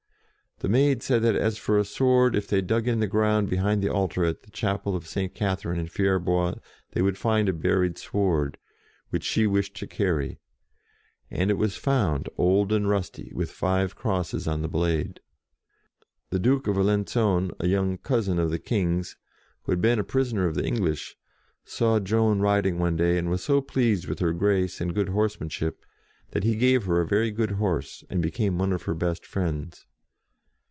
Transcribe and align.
The 0.59 0.69
Maid 0.69 1.01
said 1.01 1.23
that, 1.23 1.33
as 1.35 1.57
for 1.57 1.79
a 1.79 1.83
sword, 1.83 2.35
if 2.35 2.47
they 2.47 2.61
dug 2.61 2.87
in 2.87 2.99
the 2.99 3.07
ground 3.07 3.49
behind 3.49 3.81
the 3.81 3.89
altar 3.91 4.23
at 4.25 4.43
the 4.43 4.51
chapel 4.51 4.95
of 4.95 5.07
St. 5.07 5.33
Catherine, 5.33 5.79
in 5.79 5.87
Fierbois, 5.87 6.53
they 6.91 7.01
would 7.01 7.17
find 7.17 7.49
a 7.49 7.53
buried 7.53 7.97
sword, 7.97 8.59
which 9.09 9.23
she 9.23 9.47
wished 9.47 9.75
to 9.77 9.87
carry; 9.87 10.37
and 11.31 11.49
it 11.49 11.55
was 11.55 11.77
found, 11.77 12.29
old 12.37 12.71
and 12.71 12.87
rusty, 12.87 13.31
with 13.33 13.49
five 13.49 13.95
crosses 13.95 14.47
on 14.47 14.61
the 14.61 14.67
blade. 14.67 15.19
The 16.29 16.37
Duke 16.37 16.67
of 16.67 16.75
Alenc.on, 16.77 17.53
a 17.59 17.65
young 17.65 17.97
cousin 17.97 18.37
of 18.37 18.51
the 18.51 18.59
King's, 18.59 19.17
who 19.63 19.71
had 19.71 19.81
been 19.81 19.97
a 19.97 20.03
prisoner 20.03 20.45
of 20.45 20.53
the 20.53 20.63
English, 20.63 21.15
saw 21.65 21.99
Joan 21.99 22.39
riding 22.39 22.77
one 22.77 22.95
day, 22.97 23.17
and 23.17 23.31
was 23.31 23.43
so 23.43 23.61
pleased 23.61 24.05
with 24.07 24.19
her 24.19 24.31
grace 24.31 24.79
and 24.79 24.93
good 24.93 25.09
horse 25.09 25.39
manship, 25.39 25.83
that 26.33 26.43
he 26.43 26.55
gave 26.55 26.83
her 26.83 27.01
a 27.01 27.07
very 27.07 27.31
good 27.31 27.53
horse, 27.53 28.03
and 28.11 28.21
became 28.21 28.59
one 28.59 28.71
of 28.73 28.83
her 28.83 28.93
best 28.93 29.25
friends. 29.25 29.87